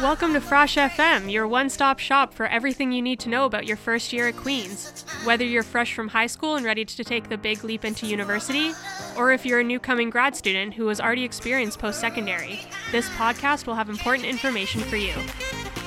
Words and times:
Welcome 0.00 0.34
to 0.34 0.40
Frosh 0.40 0.76
FM, 0.76 1.32
your 1.32 1.48
one 1.48 1.70
stop 1.70 1.98
shop 1.98 2.34
for 2.34 2.46
everything 2.46 2.92
you 2.92 3.00
need 3.00 3.20
to 3.20 3.30
know 3.30 3.46
about 3.46 3.66
your 3.66 3.78
first 3.78 4.12
year 4.12 4.28
at 4.28 4.36
Queen's. 4.36 5.04
Whether 5.24 5.44
you're 5.44 5.62
fresh 5.62 5.94
from 5.94 6.08
high 6.08 6.26
school 6.26 6.56
and 6.56 6.66
ready 6.66 6.84
to 6.84 7.04
take 7.04 7.30
the 7.30 7.38
big 7.38 7.64
leap 7.64 7.86
into 7.86 8.06
university, 8.06 8.72
or 9.16 9.32
if 9.32 9.46
you're 9.46 9.60
a 9.60 9.64
new 9.64 9.80
coming 9.80 10.10
grad 10.10 10.36
student 10.36 10.74
who 10.74 10.88
has 10.88 11.00
already 11.00 11.24
experienced 11.24 11.78
post 11.78 12.00
secondary, 12.00 12.60
this 12.90 13.08
podcast 13.10 13.66
will 13.66 13.74
have 13.74 13.88
important 13.88 14.26
information 14.26 14.80
for 14.80 14.96
you. 14.96 15.14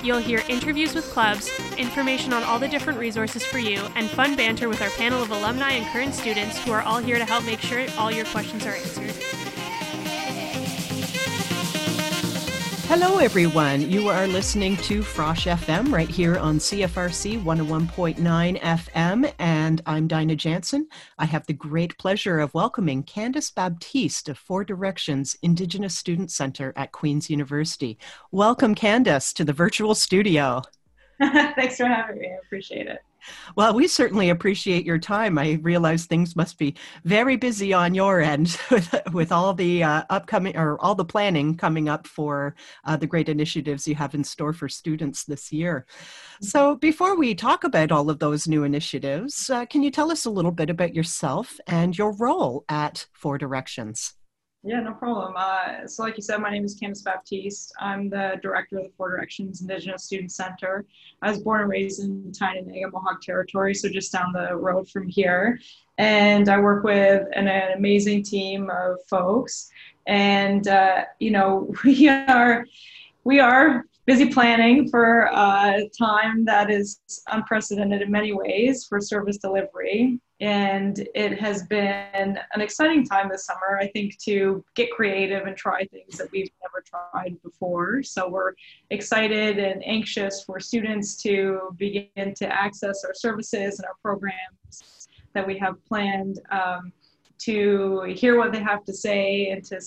You'll 0.03 0.19
hear 0.19 0.43
interviews 0.49 0.93
with 0.93 1.09
clubs, 1.11 1.49
information 1.77 2.33
on 2.33 2.43
all 2.43 2.59
the 2.59 2.67
different 2.67 2.99
resources 2.99 3.45
for 3.45 3.59
you, 3.59 3.81
and 3.95 4.09
fun 4.09 4.35
banter 4.35 4.67
with 4.67 4.81
our 4.81 4.89
panel 4.91 5.23
of 5.23 5.31
alumni 5.31 5.71
and 5.71 5.85
current 5.87 6.13
students 6.13 6.57
who 6.63 6.71
are 6.71 6.81
all 6.81 6.99
here 6.99 7.17
to 7.17 7.25
help 7.25 7.45
make 7.45 7.59
sure 7.59 7.85
all 7.97 8.11
your 8.11 8.25
questions 8.25 8.65
are 8.65 8.75
answered. 8.75 9.32
Hello, 12.95 13.17
everyone. 13.17 13.89
You 13.89 14.09
are 14.09 14.27
listening 14.27 14.77
to 14.77 15.01
Frosh 15.01 15.51
FM 15.51 15.91
right 15.91 16.07
here 16.07 16.37
on 16.37 16.59
CFRC 16.59 17.43
101.9 17.43 18.61
FM, 18.61 19.33
and 19.39 19.81
I'm 19.87 20.07
Dinah 20.07 20.35
Jansen. 20.35 20.87
I 21.17 21.25
have 21.25 21.43
the 21.47 21.53
great 21.53 21.97
pleasure 21.97 22.39
of 22.39 22.53
welcoming 22.53 23.01
Candace 23.01 23.49
Baptiste 23.49 24.29
of 24.29 24.37
Four 24.37 24.63
Directions 24.63 25.35
Indigenous 25.41 25.97
Student 25.97 26.29
Center 26.29 26.71
at 26.75 26.91
Queen's 26.91 27.31
University. 27.31 27.97
Welcome, 28.31 28.75
Candace, 28.75 29.33
to 29.33 29.43
the 29.43 29.53
virtual 29.53 29.95
studio. 29.95 30.61
Thanks 31.19 31.77
for 31.77 31.87
having 31.87 32.19
me. 32.19 32.27
I 32.27 32.37
appreciate 32.45 32.85
it. 32.85 32.99
Well, 33.55 33.73
we 33.73 33.87
certainly 33.87 34.29
appreciate 34.29 34.85
your 34.85 34.97
time. 34.97 35.37
I 35.37 35.59
realize 35.61 36.05
things 36.05 36.35
must 36.35 36.57
be 36.57 36.75
very 37.03 37.35
busy 37.35 37.73
on 37.73 37.93
your 37.93 38.21
end 38.21 38.57
with, 38.71 38.95
with 39.13 39.31
all 39.31 39.53
the 39.53 39.83
uh, 39.83 40.03
upcoming 40.09 40.57
or 40.57 40.79
all 40.81 40.95
the 40.95 41.05
planning 41.05 41.55
coming 41.55 41.89
up 41.89 42.07
for 42.07 42.55
uh, 42.85 42.97
the 42.97 43.07
great 43.07 43.29
initiatives 43.29 43.87
you 43.87 43.95
have 43.95 44.15
in 44.15 44.23
store 44.23 44.53
for 44.53 44.69
students 44.69 45.23
this 45.25 45.51
year. 45.51 45.85
Mm-hmm. 45.89 46.45
So, 46.45 46.75
before 46.75 47.15
we 47.17 47.35
talk 47.35 47.63
about 47.63 47.91
all 47.91 48.09
of 48.09 48.19
those 48.19 48.47
new 48.47 48.63
initiatives, 48.63 49.49
uh, 49.49 49.65
can 49.65 49.83
you 49.83 49.91
tell 49.91 50.11
us 50.11 50.25
a 50.25 50.31
little 50.31 50.51
bit 50.51 50.69
about 50.69 50.95
yourself 50.95 51.59
and 51.67 51.97
your 51.97 52.13
role 52.13 52.65
at 52.69 53.05
Four 53.13 53.37
Directions? 53.37 54.13
Yeah, 54.65 54.79
no 54.79 54.93
problem. 54.93 55.33
Uh, 55.35 55.85
so, 55.87 56.03
like 56.03 56.15
you 56.15 56.23
said, 56.23 56.37
my 56.37 56.49
name 56.49 56.63
is 56.63 56.75
Candace 56.75 57.01
Baptiste. 57.01 57.73
I'm 57.81 58.09
the 58.09 58.39
director 58.41 58.77
of 58.77 58.83
the 58.83 58.91
Four 58.95 59.09
Directions 59.09 59.59
Indigenous 59.59 60.05
Student 60.05 60.31
Center. 60.31 60.85
I 61.21 61.31
was 61.31 61.39
born 61.41 61.59
and 61.59 61.69
raised 61.69 62.01
in 62.01 62.31
Tyendinaga, 62.31 62.93
Mohawk 62.93 63.21
Territory, 63.21 63.73
so 63.73 63.89
just 63.89 64.13
down 64.13 64.31
the 64.31 64.55
road 64.55 64.89
from 64.89 65.09
here. 65.09 65.59
And 65.97 66.47
I 66.47 66.61
work 66.61 66.85
with 66.85 67.27
an, 67.33 67.49
an 67.49 67.73
amazing 67.77 68.23
team 68.23 68.69
of 68.69 68.99
folks. 69.09 69.69
And 70.07 70.65
uh, 70.65 71.05
you 71.19 71.31
know, 71.31 71.73
we 71.83 72.07
are 72.07 72.65
we 73.25 73.41
are 73.41 73.85
busy 74.05 74.29
planning 74.29 74.87
for 74.89 75.29
a 75.33 75.89
time 75.97 76.45
that 76.45 76.71
is 76.71 77.01
unprecedented 77.27 78.01
in 78.01 78.09
many 78.09 78.31
ways 78.31 78.85
for 78.87 79.01
service 79.01 79.37
delivery. 79.37 80.21
And 80.43 81.07
it 81.15 81.39
has 81.39 81.63
been 81.67 82.37
an 82.53 82.59
exciting 82.59 83.05
time 83.05 83.29
this 83.29 83.45
summer, 83.45 83.79
I 83.79 83.87
think, 83.87 84.17
to 84.23 84.61
get 84.75 84.91
creative 84.91 85.47
and 85.47 85.55
try 85.55 85.85
things 85.85 86.17
that 86.17 86.29
we've 86.33 86.49
never 86.61 86.83
tried 86.85 87.41
before. 87.43 88.03
So 88.03 88.27
we're 88.27 88.51
excited 88.89 89.57
and 89.57 89.81
anxious 89.87 90.43
for 90.43 90.59
students 90.59 91.15
to 91.23 91.73
begin 91.77 92.33
to 92.35 92.45
access 92.53 93.05
our 93.05 93.13
services 93.13 93.79
and 93.79 93.85
our 93.85 93.95
programs 94.01 95.07
that 95.33 95.47
we 95.47 95.57
have 95.59 95.75
planned, 95.85 96.41
um, 96.51 96.91
to 97.43 98.01
hear 98.13 98.37
what 98.37 98.51
they 98.51 98.61
have 98.61 98.83
to 98.83 98.93
say 98.93 99.47
and 99.47 99.63
to 99.63 99.79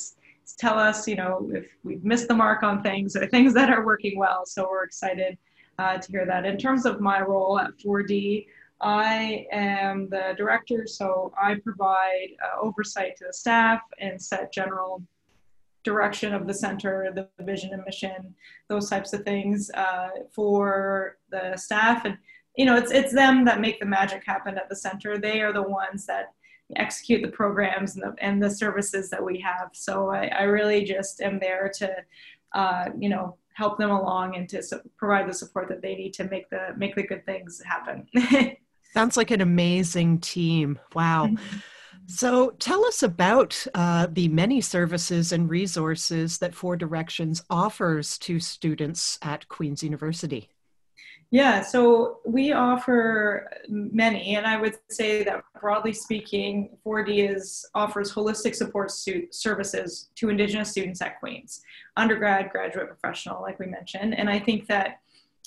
tell 0.56 0.78
us, 0.78 1.06
you 1.06 1.17
know, 1.17 1.50
if 1.53 1.67
we've 1.84 2.03
missed 2.03 2.28
the 2.28 2.34
mark 2.34 2.62
on 2.62 2.83
things 2.83 3.15
or 3.15 3.27
things 3.27 3.53
that 3.53 3.69
are 3.69 3.84
working 3.84 4.17
well. 4.17 4.47
So 4.47 4.67
we're 4.71 4.84
excited 4.84 5.37
uh, 5.78 5.99
to 5.99 6.11
hear 6.11 6.25
that. 6.25 6.47
In 6.47 6.56
terms 6.56 6.87
of 6.87 6.99
my 6.99 7.21
role 7.21 7.61
at 7.61 7.77
4D, 7.77 8.47
I 8.81 9.47
am 9.53 10.09
the 10.10 10.34
director, 10.37 10.87
so 10.87 11.32
I 11.41 11.54
provide 11.54 12.28
uh, 12.42 12.60
oversight 12.60 13.16
to 13.16 13.25
the 13.26 13.32
staff 13.32 13.81
and 13.98 14.20
set 14.20 14.53
general 14.53 15.03
direction 15.82 16.34
of 16.34 16.47
the 16.47 16.53
center, 16.53 17.10
the 17.14 17.28
vision 17.44 17.72
and 17.72 17.82
mission, 17.84 18.34
those 18.69 18.91
types 18.91 19.12
of 19.12 19.22
things 19.22 19.70
uh, 19.75 20.09
for 20.32 21.16
the 21.31 21.56
staff. 21.56 22.04
And 22.04 22.19
you 22.56 22.66
know, 22.66 22.76
it's 22.76 22.91
it's 22.91 23.14
them 23.14 23.44
that 23.44 23.60
make 23.60 23.78
the 23.81 23.87
magic 23.87 24.25
happen 24.26 24.59
at 24.59 24.69
the 24.69 24.76
center. 24.76 25.16
They 25.16 25.41
are 25.43 25.53
the 25.53 25.62
ones 25.62 26.04
that 26.06 26.34
execute 26.75 27.22
the 27.22 27.28
programs 27.28 27.94
and 27.94 28.03
the, 28.03 28.14
and 28.22 28.43
the 28.43 28.50
services 28.50 29.08
that 29.10 29.25
we 29.25 29.38
have. 29.41 29.70
So 29.72 30.10
I, 30.10 30.26
I 30.26 30.43
really 30.43 30.84
just 30.84 31.20
am 31.20 31.38
there 31.38 31.70
to, 31.76 31.97
uh, 32.54 32.87
you 32.98 33.08
know, 33.08 33.37
help 33.54 33.78
them 33.78 33.91
along 33.91 34.37
and 34.37 34.48
to 34.48 34.62
provide 34.97 35.28
the 35.28 35.34
support 35.34 35.69
that 35.69 35.81
they 35.81 35.94
need 35.94 36.12
to 36.14 36.25
make 36.25 36.50
the 36.50 36.75
make 36.76 36.94
the 36.94 37.06
good 37.06 37.25
things 37.25 37.62
happen. 37.64 38.06
Sounds 38.97 39.17
like 39.19 39.31
an 39.31 39.43
amazing 39.43 40.21
team. 40.21 40.79
Wow. 40.95 41.27
Mm-hmm. 41.27 41.57
So, 42.09 42.51
tell 42.53 42.84
us 42.87 43.03
about 43.03 43.67
uh, 43.75 44.07
the 44.11 44.29
many 44.29 44.61
services 44.62 45.33
and 45.33 45.51
resources 45.51 46.39
that 46.39 46.55
Four 46.55 46.77
Directions 46.77 47.43
offers 47.51 48.17
to 48.19 48.41
students 48.41 49.19
at 49.21 49.49
Queen's 49.49 49.83
University. 49.83 50.49
Yeah, 51.31 51.61
so 51.61 52.21
we 52.25 52.53
offer 52.53 53.51
many, 53.69 54.37
and 54.37 54.47
I 54.47 54.61
would 54.61 54.77
say 54.89 55.25
that 55.25 55.43
broadly 55.61 55.93
speaking, 55.93 56.79
4D 56.87 57.35
is 57.35 57.69
offers 57.75 58.12
holistic 58.12 58.55
support 58.55 58.93
services 59.33 60.09
to 60.15 60.29
Indigenous 60.31 60.71
students 60.71 61.03
at 61.03 61.19
Queen's, 61.19 61.61
undergrad, 61.97 62.51
graduate, 62.51 62.87
professional, 62.87 63.43
like 63.43 63.59
we 63.59 63.67
mentioned. 63.67 64.15
And 64.17 64.31
I 64.31 64.39
think 64.39 64.69
that 64.69 65.01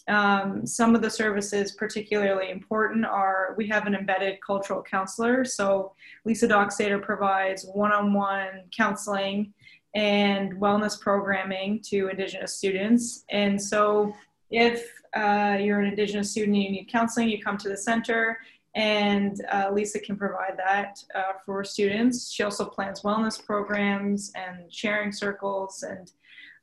um, 0.07 0.65
some 0.65 0.95
of 0.95 1.01
the 1.01 1.09
services 1.09 1.73
particularly 1.73 2.49
important 2.49 3.05
are 3.05 3.53
we 3.57 3.67
have 3.67 3.85
an 3.85 3.95
embedded 3.95 4.39
cultural 4.45 4.81
counselor. 4.81 5.45
So 5.45 5.93
Lisa 6.25 6.47
Dockstader 6.47 7.01
provides 7.01 7.65
one-on-one 7.73 8.63
counseling 8.75 9.53
and 9.95 10.53
wellness 10.53 10.99
programming 10.99 11.81
to 11.89 12.07
Indigenous 12.07 12.55
students. 12.55 13.25
And 13.29 13.61
so 13.61 14.13
if 14.51 14.91
uh, 15.15 15.57
you're 15.59 15.79
an 15.79 15.87
Indigenous 15.87 16.31
student 16.31 16.55
and 16.55 16.63
you 16.63 16.71
need 16.71 16.89
counseling, 16.91 17.29
you 17.29 17.41
come 17.41 17.57
to 17.57 17.69
the 17.69 17.77
center 17.77 18.39
and 18.75 19.43
uh, 19.51 19.69
Lisa 19.73 19.99
can 19.99 20.15
provide 20.15 20.55
that 20.57 21.03
uh, 21.15 21.33
for 21.45 21.63
students. 21.63 22.31
She 22.31 22.43
also 22.43 22.65
plans 22.65 23.01
wellness 23.01 23.43
programs 23.43 24.31
and 24.35 24.71
sharing 24.71 25.11
circles 25.11 25.83
and 25.83 26.11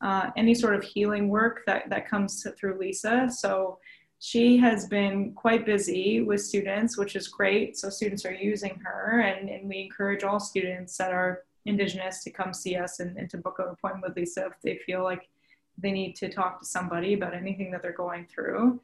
uh, 0.07 0.31
any 0.37 0.55
sort 0.55 0.75
of 0.77 0.85
healing 0.85 1.29
work 1.29 1.65
that, 1.67 1.91
that 1.91 2.09
comes 2.09 2.47
through 2.57 2.79
Lisa. 2.79 3.29
So 3.29 3.79
she 4.21 4.57
has 4.59 4.87
been 4.87 5.33
quite 5.33 5.67
busy 5.67 6.23
with 6.23 6.41
students, 6.41 6.97
which 6.97 7.17
is 7.17 7.27
great. 7.27 7.77
So 7.77 7.91
students 7.91 8.25
are 8.25 8.33
using 8.33 8.81
her, 8.85 9.21
and, 9.21 9.49
and 9.51 9.69
we 9.69 9.79
encourage 9.81 10.23
all 10.23 10.39
students 10.39 10.97
that 10.99 11.13
are 11.13 11.43
Indigenous 11.65 12.23
to 12.23 12.31
come 12.31 12.55
see 12.55 12.77
us 12.77 13.01
and, 13.01 13.17
and 13.17 13.29
to 13.31 13.39
book 13.39 13.59
an 13.59 13.67
appointment 13.69 14.05
with 14.07 14.17
Lisa 14.17 14.47
if 14.47 14.53
they 14.63 14.77
feel 14.87 15.03
like 15.03 15.29
they 15.77 15.91
need 15.91 16.15
to 16.17 16.29
talk 16.29 16.61
to 16.61 16.65
somebody 16.65 17.15
about 17.15 17.35
anything 17.35 17.73
that 17.73 17.83
they're 17.83 17.93
going 18.07 18.27
through. 18.27 18.81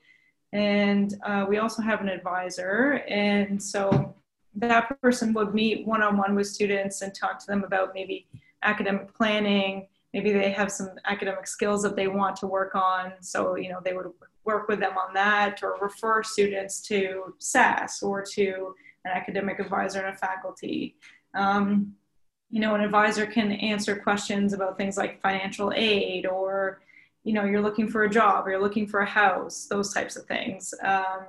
And 0.53 1.15
uh, 1.25 1.47
we 1.49 1.59
also 1.59 1.83
have 1.83 2.01
an 2.01 2.09
advisor. 2.09 3.05
And 3.09 3.63
so 3.63 4.13
that 4.57 5.01
person 5.01 5.33
would 5.35 5.55
meet 5.55 5.87
one 5.87 6.03
on 6.03 6.17
one 6.17 6.35
with 6.35 6.49
students 6.49 7.01
and 7.03 7.15
talk 7.15 7.39
to 7.39 7.47
them 7.47 7.63
about 7.63 7.95
maybe 7.95 8.27
academic 8.65 9.15
planning. 9.15 9.87
Maybe 10.13 10.33
they 10.33 10.51
have 10.51 10.71
some 10.71 10.91
academic 11.07 11.47
skills 11.47 11.83
that 11.83 11.97
they 11.97 12.09
want 12.09 12.37
to 12.37 12.47
work 12.47 12.75
on. 12.75 13.13
So, 13.21 13.57
you 13.57 13.71
know, 13.71 13.81
they 13.83 13.95
would 13.95 14.07
work 14.45 14.69
with 14.69 14.81
them 14.81 14.97
on 14.99 15.15
that 15.15 15.63
or 15.63 15.79
refer 15.81 16.23
students 16.23 16.81
to 16.83 17.35
SAS 17.39 18.03
or 18.03 18.23
to 18.33 18.75
an 19.05 19.13
academic 19.13 19.59
advisor 19.59 20.01
and 20.01 20.15
a 20.15 20.19
faculty. 20.19 20.97
Um, 21.35 21.95
you 22.51 22.61
know, 22.61 22.75
an 22.75 22.83
advisor 22.83 23.25
can 23.25 23.53
answer 23.53 23.97
questions 23.97 24.53
about 24.53 24.77
things 24.77 24.99
like 24.99 25.23
financial 25.23 25.73
aid 25.75 26.27
or, 26.27 26.83
you 27.25 27.33
know, 27.33 27.45
you're 27.45 27.63
looking 27.63 27.89
for 27.89 28.05
a 28.05 28.11
job 28.11 28.47
or 28.47 28.51
you're 28.51 28.63
looking 28.63 28.87
for 28.87 29.01
a 29.01 29.07
house, 29.07 29.67
those 29.67 29.95
types 29.95 30.17
of 30.17 30.27
things. 30.27 30.75
Um, 30.83 31.29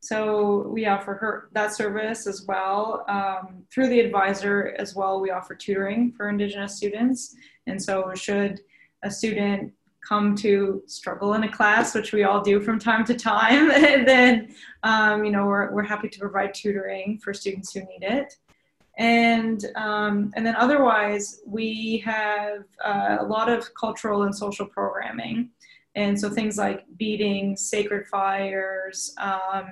so 0.00 0.68
we 0.68 0.86
offer 0.86 1.14
her 1.14 1.48
that 1.52 1.74
service 1.74 2.26
as 2.26 2.44
well. 2.46 3.04
Um, 3.08 3.64
through 3.72 3.88
the 3.88 4.00
advisor 4.00 4.74
as 4.78 4.94
well, 4.94 5.20
we 5.20 5.30
offer 5.30 5.54
tutoring 5.54 6.12
for 6.16 6.28
Indigenous 6.28 6.76
students. 6.76 7.34
And 7.66 7.82
so 7.82 8.12
should 8.14 8.60
a 9.02 9.10
student 9.10 9.72
come 10.06 10.34
to 10.36 10.82
struggle 10.86 11.34
in 11.34 11.44
a 11.44 11.52
class, 11.52 11.94
which 11.94 12.12
we 12.12 12.24
all 12.24 12.40
do 12.40 12.60
from 12.60 12.78
time 12.78 13.04
to 13.04 13.14
time, 13.14 13.68
then, 14.06 14.54
um, 14.82 15.24
you 15.24 15.30
know, 15.30 15.46
we're, 15.46 15.70
we're 15.72 15.82
happy 15.82 16.08
to 16.08 16.18
provide 16.18 16.54
tutoring 16.54 17.18
for 17.22 17.34
students 17.34 17.72
who 17.72 17.80
need 17.80 18.02
it. 18.02 18.34
And, 18.96 19.64
um, 19.76 20.32
and 20.34 20.44
then 20.44 20.56
otherwise, 20.56 21.40
we 21.46 22.02
have 22.04 22.64
uh, 22.84 23.18
a 23.20 23.24
lot 23.24 23.48
of 23.48 23.72
cultural 23.74 24.22
and 24.22 24.34
social 24.34 24.66
programming. 24.66 25.50
And 25.98 26.18
so 26.20 26.30
things 26.30 26.56
like 26.56 26.84
beading, 26.96 27.56
sacred 27.56 28.06
fires, 28.06 29.12
um, 29.18 29.66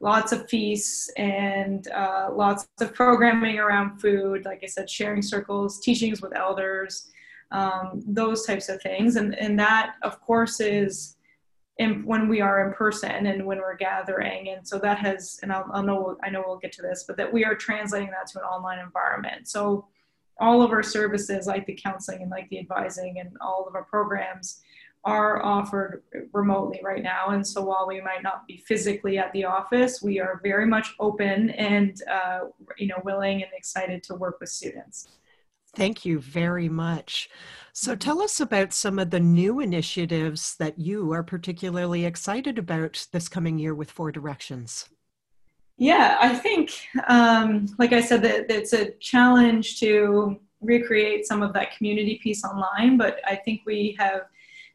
lots 0.00 0.32
of 0.32 0.48
feasts, 0.48 1.10
and 1.18 1.86
uh, 1.88 2.30
lots 2.32 2.66
of 2.80 2.94
programming 2.94 3.58
around 3.58 4.00
food. 4.00 4.46
Like 4.46 4.62
I 4.64 4.66
said, 4.66 4.88
sharing 4.88 5.20
circles, 5.20 5.78
teachings 5.80 6.22
with 6.22 6.34
elders, 6.34 7.10
um, 7.50 8.02
those 8.06 8.46
types 8.46 8.70
of 8.70 8.80
things. 8.80 9.16
And, 9.16 9.38
and 9.38 9.58
that, 9.58 9.96
of 10.02 10.22
course, 10.22 10.58
is 10.58 11.16
in, 11.76 12.02
when 12.06 12.30
we 12.30 12.40
are 12.40 12.66
in 12.66 12.72
person 12.72 13.26
and 13.26 13.44
when 13.44 13.58
we're 13.58 13.76
gathering. 13.76 14.48
And 14.48 14.66
so 14.66 14.78
that 14.78 14.98
has, 15.06 15.38
and 15.42 15.52
I'll, 15.52 15.68
I'll 15.74 15.82
know, 15.82 16.16
I 16.24 16.30
know 16.30 16.42
we'll 16.46 16.64
get 16.64 16.72
to 16.78 16.82
this, 16.82 17.04
but 17.06 17.18
that 17.18 17.30
we 17.30 17.44
are 17.44 17.54
translating 17.54 18.10
that 18.10 18.26
to 18.28 18.38
an 18.38 18.44
online 18.46 18.78
environment. 18.78 19.48
So 19.48 19.86
all 20.40 20.62
of 20.62 20.72
our 20.72 20.82
services, 20.82 21.46
like 21.46 21.66
the 21.66 21.78
counseling 21.86 22.22
and 22.22 22.30
like 22.30 22.48
the 22.48 22.58
advising 22.58 23.20
and 23.20 23.36
all 23.42 23.66
of 23.68 23.74
our 23.74 23.84
programs, 23.84 24.62
are 25.04 25.44
offered 25.44 26.02
remotely 26.32 26.80
right 26.82 27.02
now. 27.02 27.30
And 27.30 27.46
so 27.46 27.62
while 27.62 27.86
we 27.88 28.00
might 28.00 28.22
not 28.22 28.46
be 28.46 28.58
physically 28.58 29.18
at 29.18 29.32
the 29.32 29.44
office, 29.44 30.00
we 30.00 30.20
are 30.20 30.40
very 30.42 30.66
much 30.66 30.94
open 31.00 31.50
and 31.50 32.00
uh, 32.10 32.40
you 32.78 32.86
know 32.86 33.00
willing 33.04 33.42
and 33.42 33.50
excited 33.56 34.02
to 34.04 34.14
work 34.14 34.38
with 34.40 34.48
students. 34.48 35.08
Thank 35.74 36.04
you 36.04 36.20
very 36.20 36.68
much. 36.68 37.30
So 37.72 37.96
tell 37.96 38.20
us 38.20 38.40
about 38.40 38.74
some 38.74 38.98
of 38.98 39.10
the 39.10 39.20
new 39.20 39.60
initiatives 39.60 40.54
that 40.56 40.78
you 40.78 41.10
are 41.12 41.22
particularly 41.22 42.04
excited 42.04 42.58
about 42.58 43.06
this 43.12 43.28
coming 43.28 43.58
year 43.58 43.74
with 43.74 43.90
Four 43.90 44.12
Directions. 44.12 44.90
Yeah, 45.78 46.18
I 46.20 46.34
think, 46.34 46.70
um, 47.08 47.74
like 47.78 47.94
I 47.94 48.02
said, 48.02 48.22
that 48.22 48.50
it's 48.50 48.74
a 48.74 48.90
challenge 49.00 49.80
to 49.80 50.38
recreate 50.60 51.26
some 51.26 51.42
of 51.42 51.54
that 51.54 51.74
community 51.76 52.20
piece 52.22 52.44
online, 52.44 52.98
but 52.98 53.20
I 53.26 53.34
think 53.34 53.62
we 53.64 53.96
have 53.98 54.26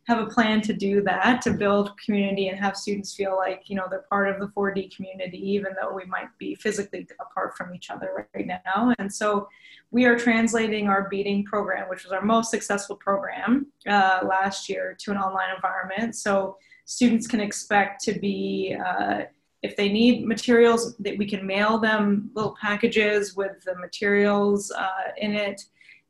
have 0.07 0.19
a 0.19 0.25
plan 0.25 0.62
to 0.62 0.74
do 0.74 1.01
that 1.01 1.42
to 1.42 1.51
build 1.51 1.98
community 1.98 2.48
and 2.48 2.57
have 2.57 2.77
students 2.77 3.13
feel 3.13 3.36
like 3.36 3.63
you 3.65 3.75
know 3.75 3.86
they're 3.89 4.06
part 4.09 4.30
of 4.30 4.39
the 4.39 4.48
4d 4.48 4.95
community 4.95 5.38
even 5.38 5.74
though 5.80 5.94
we 5.94 6.06
might 6.06 6.30
be 6.38 6.56
physically 6.56 7.06
apart 7.19 7.56
from 7.57 7.75
each 7.75 7.89
other 7.89 8.27
right 8.33 8.48
now. 8.48 8.94
And 9.00 9.13
so 9.13 9.50
we 9.92 10.06
are 10.06 10.18
translating 10.18 10.88
our 10.88 11.09
beading 11.09 11.44
program 11.44 11.89
which 11.89 12.04
was 12.04 12.13
our 12.13 12.21
most 12.21 12.50
successful 12.50 12.95
program 12.95 13.68
uh, 13.86 14.19
last 14.27 14.69
year 14.69 14.95
to 15.00 15.12
an 15.12 15.18
online 15.18 15.54
environment. 15.54 16.15
So 16.15 16.57
students 16.86 17.27
can 17.27 17.42
expect 17.42 18.01
to 18.06 18.18
be 18.18 18.77
uh, 18.83 19.24
if 19.62 19.75
they 19.75 19.89
need 19.89 20.25
materials 20.25 20.95
that 21.00 21.18
we 21.18 21.25
can 21.25 21.45
mail 21.45 21.80
them 21.80 22.31
little 22.33 22.56
packages 22.62 23.36
with 23.36 23.62
the 23.65 23.75
materials 23.75 24.71
uh, 24.71 25.12
in 25.18 25.33
it 25.33 25.62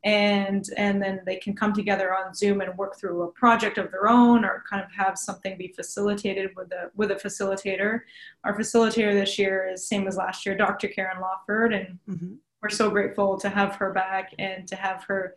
and 0.04 0.66
and 0.76 1.02
then 1.02 1.20
they 1.26 1.36
can 1.36 1.54
come 1.54 1.72
together 1.72 2.14
on 2.14 2.32
zoom 2.32 2.60
and 2.60 2.76
work 2.78 2.98
through 2.98 3.22
a 3.22 3.32
project 3.32 3.78
of 3.78 3.90
their 3.90 4.08
own 4.08 4.44
or 4.44 4.62
kind 4.68 4.82
of 4.82 4.90
have 4.92 5.18
something 5.18 5.58
be 5.58 5.72
facilitated 5.74 6.50
with 6.54 6.70
a 6.72 6.90
with 6.94 7.10
a 7.10 7.16
facilitator. 7.16 8.00
Our 8.44 8.56
facilitator 8.56 9.12
this 9.12 9.38
year 9.38 9.68
is 9.68 9.88
same 9.88 10.06
as 10.06 10.16
last 10.16 10.46
year 10.46 10.56
dr 10.56 10.86
karen 10.88 11.20
lawford 11.20 11.72
and 11.74 11.98
mm-hmm. 12.08 12.34
we're 12.62 12.68
so 12.68 12.90
grateful 12.90 13.38
to 13.38 13.48
have 13.48 13.74
her 13.74 13.92
back 13.92 14.32
and 14.38 14.68
to 14.68 14.76
have 14.76 15.02
her 15.04 15.34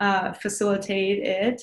uh, 0.00 0.32
facilitate 0.32 1.22
it. 1.22 1.62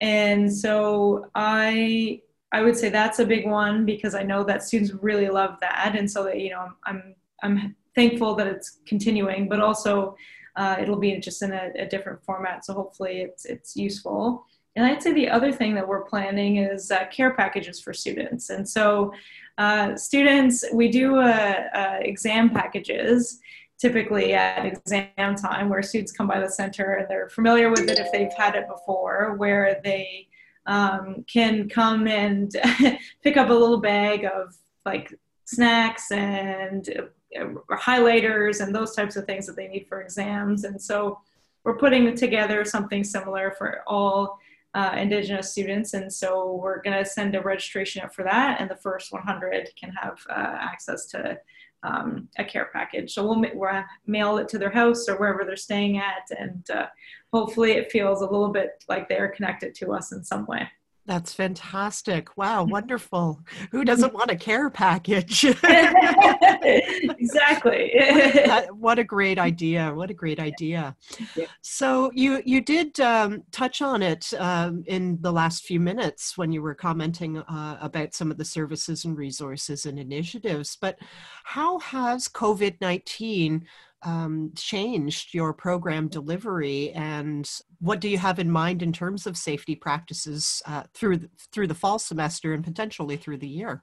And 0.00 0.52
so 0.52 1.28
i 1.34 2.20
i 2.52 2.62
would 2.62 2.76
say 2.76 2.90
that's 2.90 3.18
a 3.18 3.26
big 3.26 3.44
one 3.44 3.84
because 3.84 4.14
i 4.14 4.22
know 4.22 4.44
that 4.44 4.62
students 4.62 4.92
really 5.02 5.28
love 5.28 5.58
that. 5.62 5.96
And 5.98 6.08
so 6.08 6.22
that 6.22 6.38
you 6.38 6.50
know 6.50 6.60
i'm 6.60 6.76
i'm, 6.84 7.14
I'm 7.42 7.76
thankful 7.96 8.36
that 8.36 8.46
it's 8.46 8.78
continuing 8.86 9.48
but 9.48 9.58
also 9.58 10.16
uh, 10.58 10.76
it'll 10.80 10.98
be 10.98 11.16
just 11.20 11.40
in 11.42 11.52
a, 11.52 11.70
a, 11.78 11.86
different 11.86 12.20
format, 12.24 12.64
so 12.64 12.74
hopefully 12.74 13.20
it's 13.20 13.44
it's 13.44 13.76
useful. 13.76 14.44
And 14.74 14.84
I'd 14.84 15.02
say 15.02 15.12
the 15.12 15.28
other 15.28 15.52
thing 15.52 15.74
that 15.76 15.86
we're 15.86 16.02
planning 16.02 16.56
is 16.56 16.90
uh, 16.90 17.06
care 17.06 17.32
packages 17.32 17.80
for 17.80 17.92
students. 17.94 18.50
And 18.50 18.68
so, 18.68 19.12
uh, 19.56 19.94
students, 19.96 20.64
we 20.72 20.88
do 20.90 21.18
uh, 21.20 21.62
uh, 21.74 21.98
exam 22.00 22.50
packages 22.50 23.38
typically 23.78 24.34
at 24.34 24.66
exam 24.66 25.36
time 25.36 25.68
where 25.68 25.82
students 25.82 26.10
come 26.10 26.26
by 26.26 26.40
the 26.40 26.50
center 26.50 26.94
and 26.94 27.08
they're 27.08 27.28
familiar 27.28 27.70
with 27.70 27.88
it 27.88 28.00
if 28.00 28.10
they've 28.10 28.32
had 28.36 28.56
it 28.56 28.66
before, 28.68 29.36
where 29.36 29.80
they 29.84 30.26
um, 30.66 31.24
can 31.32 31.68
come 31.68 32.08
and 32.08 32.56
pick 33.22 33.36
up 33.36 33.48
a 33.48 33.52
little 33.52 33.80
bag 33.80 34.24
of 34.24 34.56
like 34.84 35.14
snacks 35.44 36.10
and 36.10 37.08
highlighters 37.36 38.60
and 38.60 38.74
those 38.74 38.94
types 38.94 39.16
of 39.16 39.24
things 39.26 39.46
that 39.46 39.56
they 39.56 39.68
need 39.68 39.86
for 39.88 40.00
exams. 40.00 40.64
And 40.64 40.80
so 40.80 41.20
we're 41.64 41.76
putting 41.76 42.14
together 42.16 42.64
something 42.64 43.04
similar 43.04 43.52
for 43.56 43.82
all 43.86 44.38
uh, 44.74 44.92
Indigenous 44.96 45.50
students. 45.50 45.94
And 45.94 46.12
so 46.12 46.54
we're 46.62 46.82
going 46.82 46.96
to 46.96 47.08
send 47.08 47.34
a 47.34 47.40
registration 47.40 48.02
up 48.02 48.14
for 48.14 48.22
that. 48.24 48.60
And 48.60 48.70
the 48.70 48.76
first 48.76 49.12
100 49.12 49.70
can 49.78 49.90
have 49.90 50.18
uh, 50.30 50.56
access 50.60 51.06
to 51.06 51.38
um, 51.82 52.28
a 52.38 52.44
care 52.44 52.70
package. 52.72 53.12
So 53.12 53.26
we'll, 53.26 53.44
we'll 53.54 53.84
mail 54.06 54.38
it 54.38 54.48
to 54.50 54.58
their 54.58 54.70
house 54.70 55.08
or 55.08 55.16
wherever 55.16 55.44
they're 55.44 55.56
staying 55.56 55.98
at. 55.98 56.28
And 56.38 56.68
uh, 56.70 56.86
hopefully 57.32 57.72
it 57.72 57.92
feels 57.92 58.20
a 58.20 58.26
little 58.26 58.50
bit 58.50 58.84
like 58.88 59.08
they're 59.08 59.28
connected 59.28 59.74
to 59.76 59.92
us 59.92 60.12
in 60.12 60.24
some 60.24 60.46
way. 60.46 60.68
That's 61.08 61.32
fantastic. 61.32 62.36
Wow, 62.36 62.64
wonderful. 62.68 63.40
Who 63.72 63.82
doesn't 63.84 64.12
want 64.12 64.30
a 64.30 64.36
care 64.36 64.68
package? 64.68 65.42
exactly. 66.62 67.94
what 68.72 68.98
a 68.98 69.04
great 69.04 69.38
idea. 69.38 69.90
What 69.94 70.10
a 70.10 70.14
great 70.14 70.38
idea. 70.38 70.94
So 71.62 72.10
you 72.14 72.42
you 72.44 72.60
did 72.60 73.00
um, 73.00 73.42
touch 73.52 73.80
on 73.80 74.02
it 74.02 74.34
um, 74.38 74.84
in 74.86 75.16
the 75.22 75.32
last 75.32 75.64
few 75.64 75.80
minutes 75.80 76.36
when 76.36 76.52
you 76.52 76.60
were 76.60 76.74
commenting 76.74 77.38
uh, 77.38 77.78
about 77.80 78.12
some 78.12 78.30
of 78.30 78.36
the 78.36 78.44
services 78.44 79.06
and 79.06 79.16
resources 79.16 79.86
and 79.86 79.98
initiatives, 79.98 80.76
but 80.78 80.98
how 81.44 81.78
has 81.78 82.28
COVID-19 82.28 83.62
um, 84.02 84.52
changed 84.56 85.34
your 85.34 85.52
program 85.52 86.08
delivery 86.08 86.90
and 86.92 87.50
what 87.80 88.00
do 88.00 88.08
you 88.08 88.18
have 88.18 88.38
in 88.38 88.50
mind 88.50 88.82
in 88.82 88.92
terms 88.92 89.26
of 89.26 89.36
safety 89.36 89.74
practices 89.74 90.62
uh, 90.66 90.84
through 90.94 91.16
the, 91.18 91.30
through 91.52 91.66
the 91.66 91.74
fall 91.74 91.98
semester 91.98 92.52
and 92.54 92.62
potentially 92.62 93.16
through 93.16 93.38
the 93.38 93.48
year? 93.48 93.82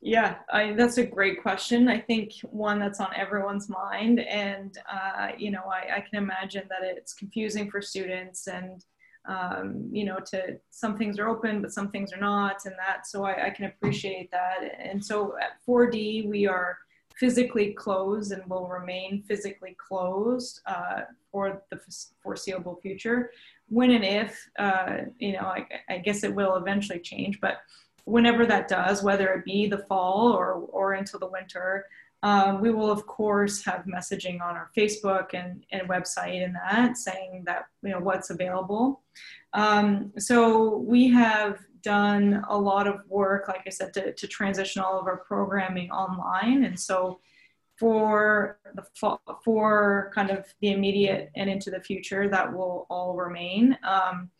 Yeah 0.00 0.36
I, 0.52 0.74
that's 0.74 0.98
a 0.98 1.06
great 1.06 1.42
question. 1.42 1.88
I 1.88 1.98
think 1.98 2.32
one 2.44 2.78
that's 2.78 3.00
on 3.00 3.10
everyone's 3.16 3.68
mind 3.68 4.20
and 4.20 4.76
uh, 4.90 5.28
you 5.36 5.50
know 5.50 5.64
I, 5.66 5.96
I, 5.96 6.00
can 6.00 6.22
imagine 6.22 6.64
that 6.68 6.86
it's 6.86 7.14
confusing 7.14 7.70
for 7.70 7.82
students 7.82 8.46
and 8.46 8.84
um, 9.28 9.88
you 9.90 10.04
know 10.04 10.18
to 10.26 10.60
some 10.70 10.96
things 10.96 11.18
are 11.18 11.28
open 11.28 11.62
but 11.62 11.72
some 11.72 11.90
things 11.90 12.12
are 12.12 12.20
not 12.20 12.58
and 12.64 12.74
that 12.78 13.08
so 13.08 13.24
I, 13.24 13.46
I 13.46 13.50
can 13.50 13.64
appreciate 13.64 14.30
that. 14.30 14.58
And 14.78 15.04
so 15.04 15.34
at 15.42 15.58
4d 15.66 16.28
we 16.28 16.46
are 16.46 16.78
physically 17.16 17.72
closed 17.72 18.32
and 18.32 18.48
will 18.48 18.68
remain 18.68 19.22
physically 19.22 19.76
closed 19.78 20.60
uh, 20.66 21.02
for 21.32 21.62
the 21.70 21.80
foreseeable 22.22 22.76
future. 22.82 23.30
When 23.68 23.90
and 23.90 24.04
if, 24.04 24.48
uh, 24.58 24.98
you 25.18 25.32
know, 25.32 25.40
I, 25.40 25.66
I, 25.88 25.98
guess 25.98 26.22
it 26.22 26.34
will 26.34 26.56
eventually 26.56 27.00
change, 27.00 27.40
but 27.40 27.58
whenever 28.04 28.46
that 28.46 28.68
does, 28.68 29.02
whether 29.02 29.32
it 29.32 29.44
be 29.44 29.66
the 29.66 29.78
fall 29.78 30.32
or, 30.32 30.52
or 30.52 30.94
into 30.94 31.18
the 31.18 31.26
winter, 31.26 31.86
um, 32.22 32.60
we 32.60 32.70
will 32.70 32.90
of 32.90 33.06
course 33.06 33.64
have 33.64 33.84
messaging 33.84 34.40
on 34.40 34.56
our 34.56 34.70
Facebook 34.76 35.34
and, 35.34 35.64
and 35.72 35.88
website 35.88 36.44
and 36.44 36.54
that 36.54 36.96
saying 36.96 37.42
that, 37.46 37.66
you 37.82 37.90
know, 37.90 38.00
what's 38.00 38.30
available. 38.30 39.02
Um, 39.52 40.12
so 40.18 40.76
we 40.76 41.08
have 41.08 41.60
done 41.86 42.42
a 42.48 42.58
lot 42.58 42.86
of 42.88 42.96
work, 43.08 43.46
like 43.46 43.64
I 43.66 43.70
said, 43.70 43.94
to, 43.94 44.12
to 44.12 44.26
transition 44.26 44.82
all 44.82 44.98
of 44.98 45.06
our 45.06 45.18
programming 45.18 45.88
online. 45.92 46.64
And 46.64 46.78
so 46.78 47.20
for 47.78 48.58
the 48.74 48.84
for 49.44 50.10
kind 50.12 50.30
of 50.30 50.40
the 50.60 50.72
immediate 50.72 51.30
and 51.36 51.48
into 51.48 51.70
the 51.70 51.80
future, 51.80 52.28
that 52.28 52.52
will 52.52 52.86
all 52.90 53.14
remain. 53.14 53.78
Um, 53.94 54.30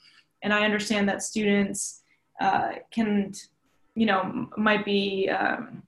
and 0.42 0.52
I 0.52 0.64
understand 0.64 1.08
that 1.08 1.22
students 1.22 2.02
uh, 2.40 2.72
can, 2.90 3.32
you 3.94 4.06
know, 4.06 4.48
might 4.56 4.84
be 4.84 5.28
um, 5.28 5.82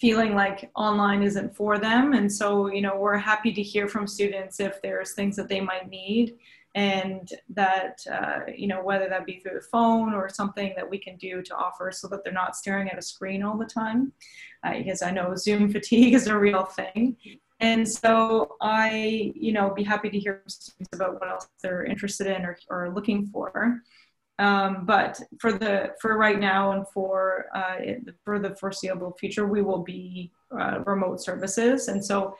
feeling 0.00 0.34
like 0.34 0.70
online 0.76 1.22
isn't 1.22 1.56
for 1.56 1.78
them. 1.78 2.12
And 2.12 2.30
so, 2.30 2.68
you 2.74 2.82
know, 2.82 2.96
we're 2.96 3.16
happy 3.32 3.52
to 3.54 3.62
hear 3.62 3.88
from 3.88 4.06
students 4.06 4.60
if 4.60 4.80
there's 4.82 5.14
things 5.14 5.34
that 5.36 5.48
they 5.48 5.60
might 5.60 5.88
need 5.88 6.36
and 6.74 7.28
that 7.48 7.98
uh, 8.10 8.40
you 8.54 8.66
know 8.66 8.82
whether 8.82 9.08
that 9.08 9.26
be 9.26 9.38
through 9.38 9.54
the 9.54 9.66
phone 9.72 10.12
or 10.12 10.28
something 10.28 10.72
that 10.76 10.88
we 10.88 10.98
can 10.98 11.16
do 11.16 11.40
to 11.42 11.54
offer 11.54 11.92
so 11.92 12.08
that 12.08 12.24
they're 12.24 12.32
not 12.32 12.56
staring 12.56 12.88
at 12.88 12.98
a 12.98 13.02
screen 13.02 13.42
all 13.42 13.56
the 13.56 13.64
time 13.64 14.12
uh, 14.64 14.76
because 14.76 15.02
i 15.02 15.10
know 15.10 15.34
zoom 15.36 15.70
fatigue 15.72 16.14
is 16.14 16.26
a 16.26 16.36
real 16.36 16.64
thing. 16.64 17.16
And 17.60 17.88
so 17.88 18.56
i 18.60 19.32
you 19.34 19.52
know 19.52 19.72
be 19.72 19.84
happy 19.84 20.10
to 20.10 20.18
hear 20.18 20.42
students 20.48 20.94
about 20.94 21.20
what 21.20 21.30
else 21.30 21.48
they're 21.62 21.84
interested 21.84 22.26
in 22.26 22.44
or, 22.44 22.58
or 22.68 22.92
looking 22.92 23.26
for. 23.26 23.80
Um, 24.40 24.84
but 24.84 25.20
for 25.38 25.52
the 25.52 25.94
for 26.00 26.18
right 26.18 26.40
now 26.40 26.72
and 26.72 26.86
for 26.88 27.46
uh, 27.54 27.76
for 28.24 28.40
the 28.40 28.56
foreseeable 28.56 29.12
future 29.20 29.46
we 29.46 29.62
will 29.62 29.84
be 29.84 30.32
uh, 30.58 30.80
remote 30.84 31.22
services. 31.22 31.86
And 31.86 32.04
so 32.04 32.36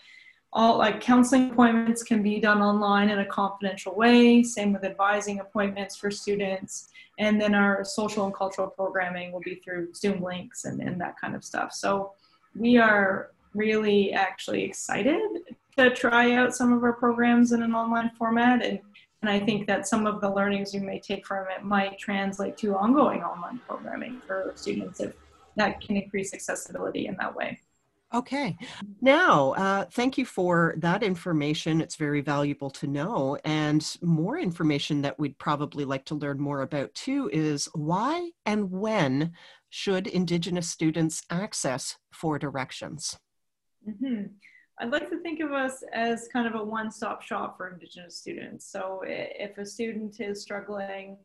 all 0.54 0.78
like 0.78 1.00
counseling 1.00 1.50
appointments 1.50 2.04
can 2.04 2.22
be 2.22 2.38
done 2.38 2.62
online 2.62 3.10
in 3.10 3.18
a 3.18 3.26
confidential 3.26 3.94
way. 3.94 4.42
Same 4.42 4.72
with 4.72 4.84
advising 4.84 5.40
appointments 5.40 5.96
for 5.96 6.10
students. 6.12 6.90
And 7.18 7.40
then 7.40 7.54
our 7.54 7.84
social 7.84 8.24
and 8.24 8.34
cultural 8.34 8.68
programming 8.68 9.32
will 9.32 9.40
be 9.40 9.56
through 9.56 9.92
Zoom 9.94 10.22
links 10.22 10.64
and, 10.64 10.80
and 10.80 11.00
that 11.00 11.20
kind 11.20 11.34
of 11.34 11.44
stuff. 11.44 11.72
So 11.72 12.12
we 12.54 12.76
are 12.76 13.32
really 13.52 14.12
actually 14.12 14.62
excited 14.62 15.20
to 15.76 15.90
try 15.90 16.32
out 16.32 16.54
some 16.54 16.72
of 16.72 16.84
our 16.84 16.92
programs 16.92 17.50
in 17.50 17.62
an 17.62 17.74
online 17.74 18.10
format. 18.16 18.64
And, 18.64 18.78
and 19.22 19.30
I 19.30 19.40
think 19.40 19.66
that 19.66 19.88
some 19.88 20.06
of 20.06 20.20
the 20.20 20.30
learnings 20.30 20.72
you 20.72 20.80
may 20.80 21.00
take 21.00 21.26
from 21.26 21.46
it 21.56 21.64
might 21.64 21.98
translate 21.98 22.56
to 22.58 22.76
ongoing 22.76 23.22
online 23.22 23.60
programming 23.66 24.20
for 24.24 24.52
students 24.54 25.00
if 25.00 25.14
that 25.56 25.80
can 25.80 25.96
increase 25.96 26.32
accessibility 26.32 27.06
in 27.06 27.16
that 27.16 27.34
way. 27.34 27.58
Okay. 28.14 28.56
Now, 29.00 29.54
uh, 29.54 29.86
thank 29.90 30.16
you 30.16 30.24
for 30.24 30.74
that 30.78 31.02
information. 31.02 31.80
It's 31.80 31.96
very 31.96 32.20
valuable 32.20 32.70
to 32.70 32.86
know. 32.86 33.36
And 33.44 33.84
more 34.02 34.38
information 34.38 35.02
that 35.02 35.18
we'd 35.18 35.36
probably 35.38 35.84
like 35.84 36.04
to 36.06 36.14
learn 36.14 36.40
more 36.40 36.62
about 36.62 36.94
too 36.94 37.28
is 37.32 37.68
why 37.74 38.30
and 38.46 38.70
when 38.70 39.32
should 39.70 40.06
Indigenous 40.06 40.70
students 40.70 41.24
access 41.28 41.96
Four 42.12 42.38
Directions? 42.38 43.18
Mm-hmm. 43.88 44.26
I'd 44.78 44.92
like 44.92 45.10
to 45.10 45.20
think 45.20 45.40
of 45.40 45.52
us 45.52 45.82
as 45.92 46.28
kind 46.32 46.46
of 46.46 46.54
a 46.54 46.64
one 46.64 46.92
stop 46.92 47.20
shop 47.20 47.56
for 47.56 47.68
Indigenous 47.68 48.16
students. 48.16 48.70
So 48.70 49.00
if 49.04 49.58
a 49.58 49.66
student 49.66 50.20
is 50.20 50.40
struggling 50.40 51.16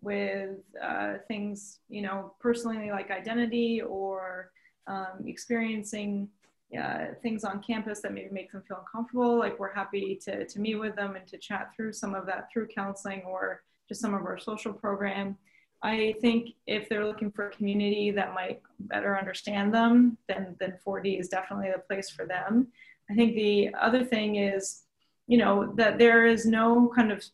with 0.00 0.58
uh, 0.80 1.14
things, 1.26 1.80
you 1.88 2.02
know, 2.02 2.34
personally 2.40 2.90
like 2.90 3.10
identity 3.10 3.82
or 3.82 4.50
um, 4.86 5.24
experiencing 5.26 6.28
uh, 6.74 7.14
things 7.22 7.44
on 7.44 7.62
campus 7.62 8.00
that 8.00 8.12
maybe 8.12 8.28
make 8.32 8.50
them 8.50 8.62
feel 8.66 8.78
uncomfortable, 8.78 9.38
like 9.38 9.58
we're 9.58 9.72
happy 9.72 10.18
to, 10.24 10.44
to 10.46 10.60
meet 10.60 10.74
with 10.74 10.96
them 10.96 11.14
and 11.14 11.26
to 11.28 11.38
chat 11.38 11.70
through 11.74 11.92
some 11.92 12.14
of 12.14 12.26
that 12.26 12.48
through 12.52 12.66
counseling 12.66 13.22
or 13.22 13.62
just 13.88 14.00
some 14.00 14.14
of 14.14 14.22
our 14.22 14.38
social 14.38 14.72
program. 14.72 15.36
I 15.82 16.14
think 16.20 16.50
if 16.66 16.88
they're 16.88 17.06
looking 17.06 17.30
for 17.30 17.48
a 17.48 17.50
community 17.50 18.10
that 18.10 18.34
might 18.34 18.62
better 18.80 19.16
understand 19.16 19.72
them, 19.72 20.18
then, 20.28 20.56
then 20.58 20.78
4D 20.84 21.20
is 21.20 21.28
definitely 21.28 21.70
the 21.70 21.78
place 21.78 22.10
for 22.10 22.26
them. 22.26 22.68
I 23.10 23.14
think 23.14 23.36
the 23.36 23.70
other 23.80 24.04
thing 24.04 24.36
is, 24.36 24.82
you 25.28 25.38
know, 25.38 25.72
that 25.76 25.98
there 25.98 26.26
is 26.26 26.46
no 26.46 26.90
kind 26.96 27.12
of 27.12 27.24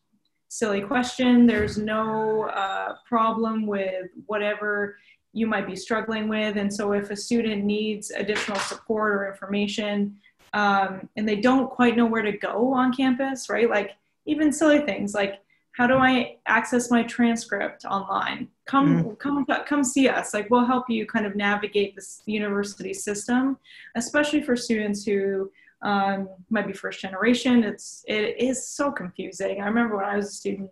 silly 0.49 0.83
question. 0.83 1.47
There's 1.47 1.79
no 1.79 2.43
uh, 2.51 2.97
problem 3.09 3.67
with 3.67 4.09
whatever 4.27 4.97
you 5.33 5.47
might 5.47 5.67
be 5.67 5.77
struggling 5.77 6.29
with. 6.29 6.57
And 6.57 6.73
so 6.73 6.93
if 6.93 7.11
a 7.11 7.17
student 7.17 7.65
needs 7.65 8.11
additional 8.11 8.59
support 8.59 9.13
or 9.13 9.29
information 9.29 10.17
um, 10.53 11.09
and 11.17 11.27
they 11.27 11.37
don't 11.37 11.71
quite 11.71 11.97
know 11.97 12.07
where 12.07 12.23
to 12.23 12.33
go 12.33 12.73
on 12.75 12.93
campus, 12.93 13.49
right? 13.49 13.69
Like 13.69 13.93
even 14.27 14.53
silly 14.53 14.81
things 14.81 15.15
like, 15.15 15.41
how 15.73 15.87
do 15.87 15.95
I 15.95 16.37
access 16.47 16.91
my 16.91 17.03
transcript 17.03 17.87
online? 17.87 18.49
Come, 18.67 19.05
mm. 19.05 19.19
come, 19.19 19.47
come 19.67 19.83
see 19.83 20.07
us. 20.07 20.35
Like 20.35 20.51
we'll 20.51 20.67
help 20.67 20.91
you 20.91 21.07
kind 21.07 21.25
of 21.25 21.35
navigate 21.35 21.95
this 21.95 22.23
university 22.27 22.93
system, 22.93 23.57
especially 23.97 24.43
for 24.43 24.55
students 24.55 25.03
who 25.03 25.51
um, 25.81 26.29
might 26.51 26.67
be 26.67 26.73
first 26.73 27.01
generation. 27.01 27.65
It's 27.65 28.05
it 28.07 28.37
is 28.39 28.69
so 28.69 28.93
confusing. 28.93 29.61
I 29.61 29.67
remember 29.67 29.97
when 29.97 30.05
I 30.05 30.17
was 30.17 30.29
a 30.29 30.33
student, 30.33 30.71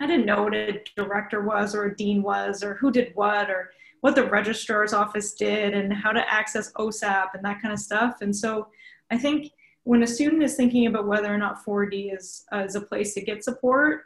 I 0.00 0.06
didn't 0.06 0.26
know 0.26 0.44
what 0.44 0.54
a 0.54 0.82
director 0.94 1.40
was 1.40 1.74
or 1.74 1.86
a 1.86 1.96
dean 1.96 2.22
was 2.22 2.62
or 2.62 2.74
who 2.74 2.90
did 2.90 3.12
what 3.14 3.50
or 3.50 3.70
what 4.00 4.14
the 4.14 4.28
registrar's 4.28 4.92
office 4.92 5.32
did 5.34 5.74
and 5.74 5.92
how 5.92 6.12
to 6.12 6.32
access 6.32 6.72
OSAP 6.74 7.28
and 7.34 7.44
that 7.44 7.62
kind 7.62 7.72
of 7.72 7.80
stuff. 7.80 8.18
And 8.20 8.34
so 8.34 8.68
I 9.10 9.16
think 9.16 9.52
when 9.84 10.02
a 10.02 10.06
student 10.06 10.42
is 10.42 10.54
thinking 10.54 10.86
about 10.86 11.06
whether 11.06 11.32
or 11.32 11.38
not 11.38 11.64
4D 11.64 12.14
is, 12.14 12.44
uh, 12.52 12.64
is 12.64 12.74
a 12.74 12.80
place 12.80 13.14
to 13.14 13.20
get 13.20 13.42
support, 13.42 14.02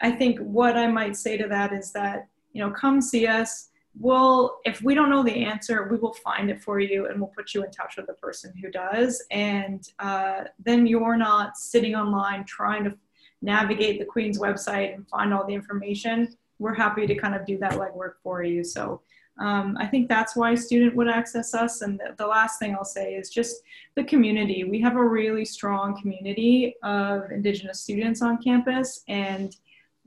I 0.00 0.10
think 0.10 0.38
what 0.40 0.76
I 0.76 0.86
might 0.86 1.16
say 1.16 1.36
to 1.36 1.48
that 1.48 1.72
is 1.72 1.92
that, 1.92 2.28
you 2.52 2.62
know, 2.62 2.70
come 2.70 3.00
see 3.00 3.26
us. 3.26 3.68
We'll, 3.98 4.58
if 4.64 4.82
we 4.82 4.94
don't 4.94 5.10
know 5.10 5.22
the 5.22 5.44
answer, 5.44 5.88
we 5.90 5.96
will 5.96 6.12
find 6.14 6.50
it 6.50 6.62
for 6.62 6.80
you 6.80 7.06
and 7.06 7.18
we'll 7.18 7.32
put 7.34 7.54
you 7.54 7.64
in 7.64 7.70
touch 7.70 7.96
with 7.96 8.06
the 8.06 8.12
person 8.14 8.52
who 8.60 8.70
does. 8.70 9.24
And 9.30 9.88
uh, 9.98 10.44
then 10.62 10.86
you're 10.86 11.16
not 11.16 11.56
sitting 11.56 11.94
online 11.94 12.44
trying 12.44 12.84
to 12.84 12.94
navigate 13.42 13.98
the 13.98 14.04
Queen's 14.04 14.38
website 14.38 14.94
and 14.94 15.08
find 15.08 15.32
all 15.32 15.46
the 15.46 15.54
information. 15.54 16.36
We're 16.58 16.74
happy 16.74 17.06
to 17.06 17.14
kind 17.14 17.34
of 17.34 17.46
do 17.46 17.58
that 17.58 17.72
legwork 17.72 18.14
for 18.22 18.42
you. 18.42 18.64
So 18.64 19.02
um, 19.38 19.76
I 19.78 19.86
think 19.86 20.08
that's 20.08 20.34
why 20.34 20.52
a 20.52 20.56
student 20.56 20.96
would 20.96 21.08
access 21.08 21.52
us. 21.52 21.82
And 21.82 21.98
the, 21.98 22.14
the, 22.16 22.26
last 22.26 22.58
thing 22.58 22.74
I'll 22.74 22.84
say 22.84 23.14
is 23.14 23.28
just 23.28 23.56
the 23.94 24.04
community. 24.04 24.64
We 24.64 24.80
have 24.80 24.96
a 24.96 25.04
really 25.04 25.44
strong 25.44 26.00
community 26.00 26.76
of 26.82 27.30
Indigenous 27.30 27.80
students 27.80 28.22
on 28.22 28.42
campus 28.42 29.02
and 29.08 29.54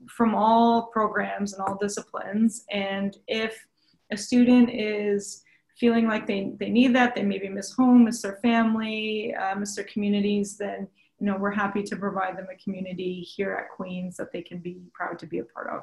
from 0.08 0.34
all 0.34 0.86
programs 0.86 1.52
and 1.52 1.62
all 1.62 1.76
disciplines. 1.76 2.64
And 2.70 3.16
if 3.28 3.66
a 4.10 4.16
student 4.16 4.70
is 4.72 5.44
feeling 5.78 6.08
like 6.08 6.26
they, 6.26 6.52
they 6.58 6.68
need 6.68 6.94
that, 6.96 7.14
they 7.14 7.22
maybe 7.22 7.48
miss 7.48 7.72
home, 7.72 8.04
miss 8.04 8.22
their 8.22 8.38
family, 8.42 9.34
uh, 9.34 9.54
miss 9.54 9.76
their 9.76 9.84
communities, 9.84 10.56
then 10.56 10.88
you 11.20 11.26
know, 11.26 11.36
we're 11.36 11.50
happy 11.50 11.82
to 11.82 11.96
provide 11.96 12.36
them 12.36 12.46
a 12.52 12.56
community 12.62 13.20
here 13.20 13.52
at 13.52 13.76
Queen's 13.76 14.16
that 14.16 14.32
they 14.32 14.42
can 14.42 14.58
be 14.58 14.78
proud 14.92 15.18
to 15.18 15.26
be 15.26 15.38
a 15.38 15.44
part 15.44 15.68
of. 15.68 15.82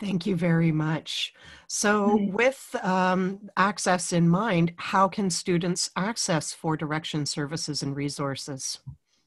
Thank 0.00 0.26
you 0.26 0.36
very 0.36 0.72
much. 0.72 1.34
So, 1.66 2.08
mm-hmm. 2.08 2.32
with 2.34 2.76
um, 2.82 3.48
access 3.56 4.12
in 4.12 4.28
mind, 4.28 4.72
how 4.76 5.08
can 5.08 5.30
students 5.30 5.90
access 5.96 6.52
Four 6.52 6.76
Direction 6.76 7.24
services 7.26 7.82
and 7.82 7.96
resources? 7.96 8.80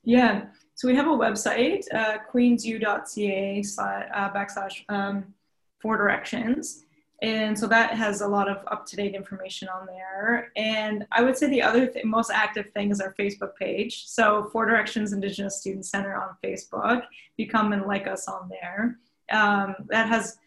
Yeah, 0.04 0.46
so 0.76 0.88
we 0.88 0.96
have 0.96 1.08
a 1.08 1.10
website, 1.10 1.84
uh, 1.94 2.18
queensu.ca 2.32 3.64
uh, 3.80 4.30
backslash 4.34 4.84
um, 4.90 5.34
Four 5.82 5.98
Directions. 5.98 6.86
And 7.24 7.58
so 7.58 7.66
that 7.68 7.96
has 7.96 8.22
a 8.22 8.28
lot 8.28 8.48
of 8.48 8.58
up 8.68 8.86
to 8.88 8.96
date 8.96 9.16
information 9.16 9.68
on 9.70 9.88
there. 9.88 10.52
And 10.56 11.06
I 11.12 11.24
would 11.24 11.36
say 11.36 11.50
the 11.50 11.64
other 11.64 11.88
th- 11.88 12.06
most 12.06 12.30
active 12.30 12.70
thing 12.74 12.92
is 12.92 13.02
our 13.02 13.16
Facebook 13.20 13.56
page. 13.56 14.06
So, 14.06 14.50
Four 14.52 14.68
Directions 14.68 15.14
Indigenous 15.14 15.60
Student 15.60 15.86
Center 15.86 16.16
on 16.16 16.36
Facebook. 16.44 17.02
You 17.38 17.48
come 17.48 17.74
and 17.74 17.88
like 17.88 18.06
us 18.06 18.28
on 18.28 18.50
there. 18.50 19.00
Um, 19.32 19.76
that 19.90 20.08
has 20.08 20.38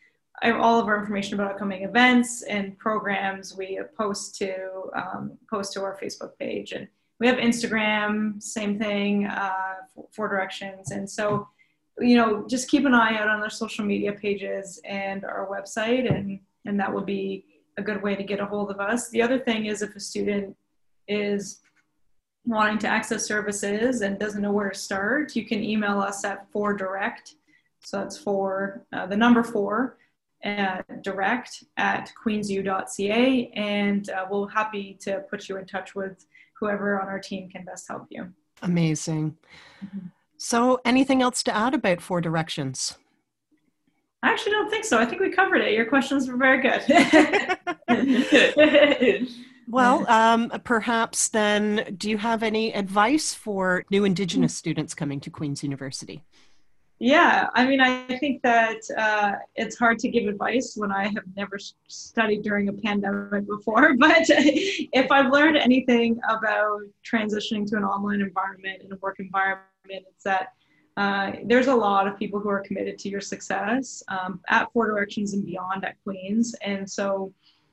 all 0.43 0.81
of 0.81 0.87
our 0.87 0.99
information 0.99 1.35
about 1.35 1.53
upcoming 1.53 1.83
events 1.83 2.43
and 2.43 2.79
programs 2.79 3.57
we 3.57 3.81
post 3.97 4.37
to 4.37 4.91
um, 4.95 5.39
post 5.49 5.73
to 5.75 5.83
our 5.83 5.99
Facebook 6.01 6.39
page, 6.39 6.73
and 6.73 6.89
we 7.19 7.27
have 7.27 7.37
Instagram, 7.37 8.43
same 8.43 8.79
thing, 8.79 9.27
uh, 9.27 9.75
Four 10.13 10.29
Directions, 10.29 10.93
and 10.93 11.09
so 11.09 11.49
you 11.99 12.17
know 12.17 12.47
just 12.49 12.71
keep 12.71 12.87
an 12.87 12.95
eye 12.95 13.19
out 13.19 13.29
on 13.29 13.41
our 13.41 13.51
social 13.51 13.85
media 13.85 14.13
pages 14.13 14.81
and 14.85 15.25
our 15.25 15.47
website, 15.51 16.11
and 16.11 16.41
and 16.65 16.79
that 16.79 16.93
will 16.93 17.05
be 17.05 17.45
a 17.79 17.83
good 17.83 18.03
way 18.03 18.15
to 18.15 18.23
get 18.23 18.41
a 18.41 18.47
hold 18.47 18.71
of 18.71 18.81
us. 18.81 19.09
The 19.11 19.23
other 19.23 19.39
thing 19.39 19.67
is 19.67 19.83
if 19.83 19.95
a 19.97 20.01
student 20.01 20.57
is 21.09 21.61
wanting 22.45 22.79
to 22.79 22.89
access 22.89 23.27
services 23.27 24.01
and 24.03 24.19
doesn't 24.19 24.43
know 24.43 24.53
where 24.53 24.71
to 24.71 24.79
start, 24.79 25.37
you 25.37 25.47
can 25.47 25.63
email 25.63 26.01
us 26.01 26.25
at 26.25 26.51
four 26.51 26.75
direct. 26.75 27.35
So 27.81 27.99
that's 27.99 28.19
for 28.19 28.85
uh, 28.93 29.07
the 29.07 29.17
number 29.17 29.43
four 29.43 29.99
at 30.43 31.03
direct 31.03 31.65
at 31.77 32.13
queensu.ca, 32.23 33.53
and 33.55 34.11
uh, 34.11 34.27
we'll 34.31 34.47
happy 34.47 34.97
to 35.01 35.21
put 35.31 35.49
you 35.49 35.57
in 35.59 35.67
touch 35.67 35.95
with 35.95 36.27
whoever 36.59 37.01
on 37.01 37.09
our 37.09 37.19
team 37.19 37.49
can 37.49 37.65
best 37.65 37.89
help 37.89 38.07
you. 38.11 38.33
Amazing. 38.63 39.37
Mm-hmm. 39.85 40.07
So, 40.37 40.81
anything 40.85 41.21
else 41.21 41.43
to 41.45 41.55
add 41.55 41.75
about 41.75 42.01
Four 42.01 42.21
Directions? 42.21 42.97
I 44.23 44.31
actually 44.31 44.53
don't 44.53 44.71
think 44.71 44.85
so. 44.85 44.99
I 44.99 45.07
think 45.07 45.21
we 45.21 45.31
covered 45.31 45.63
it. 45.63 45.73
Your 45.73 45.87
questions 45.87 46.29
were 46.29 46.37
very 46.37 46.61
good. 46.61 46.83
well, 49.69 50.07
um, 50.11 50.51
perhaps 50.65 51.29
then, 51.29 51.95
do 51.97 52.11
you 52.11 52.19
have 52.19 52.43
any 52.43 52.75
advice 52.75 53.33
for 53.33 53.85
new 53.91 54.05
Indigenous 54.05 54.55
students 54.55 54.95
coming 54.95 55.21
to 55.21 55.31
Queen's 55.31 55.63
University? 55.63 56.23
Yeah, 57.03 57.49
I 57.55 57.67
mean, 57.67 57.81
I 57.81 58.05
think 58.19 58.43
that 58.43 58.77
uh, 58.95 59.33
it's 59.57 59.79
hard 59.79 59.99
to 60.01 60.09
give 60.11 60.29
advice 60.29 60.75
when 60.77 60.93
I 60.93 61.05
have 61.05 61.25
never 61.35 61.59
studied 61.89 62.43
during 62.43 62.69
a 62.69 62.75
pandemic 62.75 63.47
before. 63.47 63.95
But 63.99 64.25
if 64.29 65.11
I've 65.11 65.33
learned 65.33 65.57
anything 65.57 66.21
about 66.29 66.83
transitioning 67.11 67.67
to 67.71 67.77
an 67.79 67.85
online 67.85 68.21
environment 68.21 68.83
and 68.83 68.93
a 68.93 68.97
work 68.97 69.19
environment, 69.19 69.65
it's 69.89 70.25
that 70.25 70.53
uh, 70.97 71.33
there's 71.45 71.69
a 71.69 71.75
lot 71.75 72.07
of 72.07 72.19
people 72.19 72.41
who 72.41 72.49
are 72.49 72.61
committed 72.61 72.99
to 72.99 73.09
your 73.09 73.21
success 73.21 74.03
um, 74.09 74.41
at 74.49 74.73
Four 74.73 74.89
Directions 74.89 75.35
and 75.35 75.45
beyond 75.45 75.85
at 75.85 75.97
Queens. 76.05 76.55
And 76.63 76.89
so, 76.89 77.33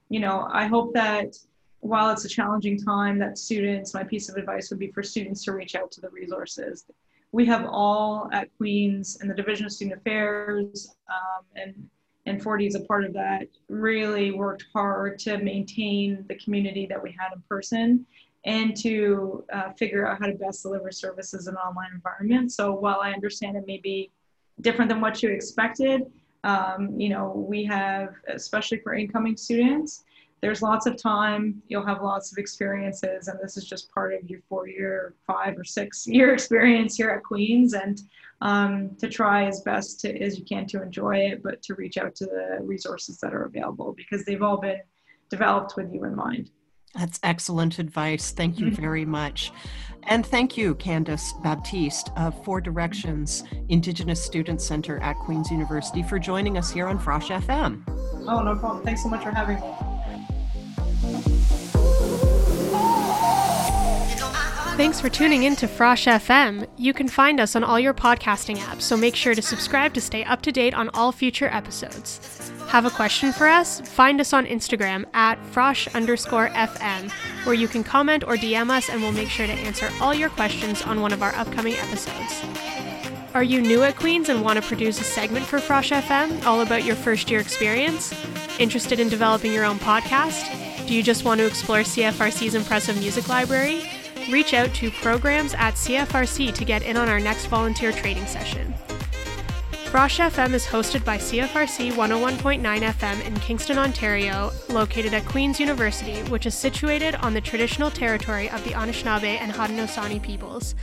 you 0.10 0.20
know, 0.20 0.48
I 0.52 0.68
hope 0.68 0.94
that 0.94 1.36
while 1.80 2.12
it's 2.12 2.26
a 2.26 2.30
challenging 2.30 2.78
time, 2.78 3.20
that 3.20 3.38
students, 3.38 3.94
my 3.94 4.04
piece 4.04 4.30
of 4.30 4.36
advice 4.36 4.70
would 4.70 4.80
be 4.80 4.92
for 4.92 5.04
students 5.04 5.44
to 5.46 5.52
reach 5.52 5.76
out 5.76 5.92
to 5.92 6.02
the 6.02 6.10
resources 6.10 6.86
we 7.32 7.46
have 7.46 7.66
all 7.70 8.30
at 8.32 8.50
Queens 8.58 9.18
and 9.22 9.30
the 9.30 9.36
Division 9.36 9.66
of 9.66 9.72
Student 9.72 10.00
Affairs 10.00 10.96
um, 11.10 11.46
and 11.56 11.90
and 12.26 12.44
4D 12.44 12.68
is 12.68 12.76
a 12.76 12.82
part 12.82 13.06
of 13.06 13.14
that, 13.14 13.48
really 13.70 14.32
worked 14.32 14.66
hard 14.74 15.18
to 15.20 15.38
maintain 15.38 16.26
the 16.28 16.36
community 16.36 16.86
that 16.86 17.02
we 17.02 17.16
had 17.18 17.32
in 17.34 17.42
person. 17.48 18.06
And 18.48 18.78
to 18.78 19.44
uh, 19.52 19.72
figure 19.74 20.08
out 20.08 20.20
how 20.20 20.26
to 20.26 20.34
best 20.34 20.64
deliver 20.64 20.90
services 20.90 21.48
in 21.48 21.54
an 21.54 21.60
online 21.60 21.92
environment. 21.94 22.52
So 22.54 22.74
while 22.74 23.02
I 23.02 23.12
understand 23.12 23.58
it 23.58 23.68
may 23.68 23.78
be 23.78 24.10
different 24.62 24.88
than 24.88 25.02
what 25.02 25.22
you 25.22 25.30
expected, 25.30 26.04
um, 26.46 26.98
you 26.98 27.10
know, 27.10 27.46
we 27.48 27.66
have, 27.66 28.16
especially 28.30 28.80
for 28.80 28.96
incoming 28.96 29.36
students, 29.36 30.06
there's 30.40 30.62
lots 30.62 30.86
of 30.86 30.96
time, 30.96 31.62
you'll 31.68 31.86
have 31.86 32.02
lots 32.02 32.32
of 32.32 32.38
experiences, 32.38 33.28
and 33.28 33.38
this 33.44 33.58
is 33.58 33.66
just 33.66 33.92
part 33.92 34.14
of 34.14 34.30
your 34.30 34.40
four 34.48 34.68
year, 34.68 35.16
five 35.26 35.58
or 35.58 35.66
six 35.66 36.08
year 36.08 36.34
experience 36.34 36.96
here 36.96 37.10
at 37.10 37.24
Queen's. 37.24 37.74
And 37.74 38.02
um, 38.40 38.96
to 39.00 39.10
try 39.10 39.46
as 39.46 39.62
best 39.62 40.00
to, 40.02 40.22
as 40.22 40.40
you 40.40 40.46
can 40.46 40.66
to 40.68 40.82
enjoy 40.82 41.18
it, 41.18 41.44
but 41.44 41.62
to 41.64 41.76
reach 41.76 41.98
out 41.98 42.16
to 42.16 42.26
the 42.26 42.60
resources 42.62 43.18
that 43.18 43.34
are 43.34 43.44
available 43.44 43.94
because 43.94 44.24
they've 44.24 44.44
all 44.44 44.58
been 44.58 44.80
developed 45.30 45.76
with 45.76 45.92
you 45.92 46.06
in 46.06 46.16
mind. 46.16 46.52
That's 46.96 47.20
excellent 47.24 47.80
advice. 47.80 48.32
Thank 48.32 48.60
you 48.60 48.68
mm-hmm. 48.68 48.82
very 48.82 49.06
much. 49.06 49.52
And 50.04 50.26
thank 50.26 50.58
you, 50.58 50.76
Candace 50.76 51.34
Baptiste 51.44 52.12
of 52.16 52.42
Four 52.46 52.62
Directions 52.62 53.44
Indigenous 53.68 54.24
Student 54.24 54.62
Center 54.62 55.00
at 55.00 55.18
Queen's 55.18 55.52
University, 55.52 56.02
for 56.02 56.18
joining 56.18 56.58
us 56.58 56.72
here 56.72 56.88
on 56.88 56.98
Frosh 56.98 57.28
FM. 57.28 57.84
Oh, 58.28 58.42
no 58.42 58.56
problem. 58.56 58.86
Thanks 58.86 59.04
so 59.04 59.10
much 59.10 59.24
for 59.24 59.32
having 59.32 59.60
me. 59.60 61.67
Thanks 64.78 65.02
for 65.02 65.10
tuning 65.10 65.42
in 65.42 65.56
to 65.56 65.68
Frosh 65.68 66.06
FM. 66.06 66.68
You 66.78 66.94
can 66.94 67.08
find 67.08 67.40
us 67.40 67.56
on 67.56 67.64
all 67.64 67.80
your 67.80 67.96
podcasting 67.96 68.58
apps, 68.58 68.84
so 68.84 68.96
make 68.96 69.16
sure 69.16 69.34
to 69.34 69.42
subscribe 69.42 69.92
to 69.96 70.02
stay 70.02 70.24
up 70.24 70.44
to 70.44 70.52
date 70.52 70.76
on 70.76 70.90
all 70.90 71.12
future 71.12 71.48
episodes. 71.48 72.52
Have 72.68 72.86
a 72.86 72.92
question 72.92 73.34
for 73.34 73.48
us? 73.48 73.82
Find 73.82 74.22
us 74.22 74.34
on 74.34 74.46
Instagram 74.46 75.06
at 75.16 75.44
frosh 75.52 75.92
underscore 75.96 76.50
FM, 76.50 77.10
where 77.44 77.56
you 77.56 77.68
can 77.68 77.84
comment 77.84 78.24
or 78.24 78.36
DM 78.36 78.70
us 78.70 78.88
and 78.88 79.02
we'll 79.02 79.12
make 79.12 79.30
sure 79.30 79.48
to 79.48 79.52
answer 79.52 79.90
all 80.00 80.14
your 80.14 80.30
questions 80.30 80.84
on 80.84 81.02
one 81.02 81.12
of 81.12 81.24
our 81.24 81.34
upcoming 81.34 81.74
episodes. 81.74 82.44
Are 83.34 83.44
you 83.44 83.62
new 83.62 83.82
at 83.82 83.96
Queen's 83.96 84.30
and 84.30 84.44
want 84.44 84.62
to 84.62 84.68
produce 84.68 85.02
a 85.02 85.04
segment 85.04 85.48
for 85.48 85.58
Frosh 85.58 85.92
FM 85.92 86.46
all 86.46 86.62
about 86.62 86.84
your 86.84 86.96
first 86.96 87.32
year 87.32 87.40
experience? 87.40 88.14
Interested 88.60 89.00
in 89.00 89.10
developing 89.10 89.54
your 89.54 89.66
own 89.66 89.80
podcast? 89.80 90.88
Do 90.88 90.94
you 90.94 91.02
just 91.02 91.26
want 91.26 91.40
to 91.40 91.48
explore 91.48 91.80
CFRC's 91.80 92.54
impressive 92.54 93.00
music 93.00 93.28
library? 93.28 93.82
Reach 94.30 94.54
out 94.54 94.74
to 94.76 94.92
programs 94.92 95.54
at 95.54 95.76
CFRC 95.76 96.54
to 96.54 96.66
get 96.66 96.84
in 96.84 96.98
on 96.98 97.10
our 97.10 97.20
next 97.20 97.48
volunteer 97.48 97.92
training 97.92 98.26
session. 98.26 98.74
Frosh 99.88 100.20
FM 100.20 100.54
is 100.54 100.66
hosted 100.66 101.06
by 101.06 101.18
CFRC 101.18 101.94
101.9 101.94 102.62
FM 102.62 103.26
in 103.26 103.40
Kingston, 103.40 103.78
Ontario, 103.78 104.52
located 104.70 105.14
at 105.14 105.26
Queen's 105.26 105.62
University, 105.62 106.20
which 106.30 106.46
is 106.46 106.54
situated 106.54 107.16
on 107.16 107.34
the 107.34 107.40
traditional 107.40 107.90
territory 107.90 108.50
of 108.50 108.62
the 108.66 108.72
Anishinaabe 108.72 109.40
and 109.40 109.50
Haudenosaunee 109.52 110.22
peoples. 110.22 110.76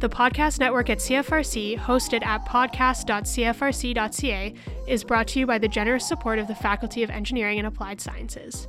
The 0.00 0.10
podcast 0.10 0.60
network 0.60 0.90
at 0.90 0.98
CFRC, 0.98 1.78
hosted 1.78 2.22
at 2.24 2.46
podcast.cfrc.ca, 2.46 4.54
is 4.86 5.04
brought 5.04 5.28
to 5.28 5.38
you 5.38 5.46
by 5.46 5.56
the 5.58 5.68
generous 5.68 6.06
support 6.06 6.38
of 6.38 6.46
the 6.46 6.54
Faculty 6.54 7.02
of 7.02 7.08
Engineering 7.08 7.56
and 7.58 7.66
Applied 7.66 7.98
Sciences. 8.00 8.68